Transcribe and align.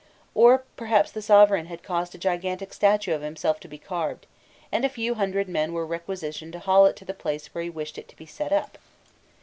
Or 0.33 0.63
perhaps 0.77 1.11
the 1.11 1.21
sovereign 1.21 1.67
had 1.67 1.83
caused 1.83 2.15
a 2.15 2.17
gigantic 2.17 2.73
statue 2.73 3.13
of 3.13 3.21
himself 3.21 3.59
to 3.59 3.67
be 3.67 3.77
carved, 3.77 4.25
and 4.71 4.83
a 4.83 4.89
few 4.89 5.13
hundred 5.13 5.47
men 5.47 5.73
were 5.73 5.85
requisitioned 5.85 6.53
to 6.53 6.59
haul 6.59 6.87
it 6.87 6.95
to 6.95 7.05
the 7.05 7.13
place 7.13 7.53
where 7.53 7.63
he 7.63 7.69
wished 7.69 7.99
it 7.99 8.07
to 8.07 8.15
be 8.17 8.25
set 8.25 8.51
up. 8.51 8.79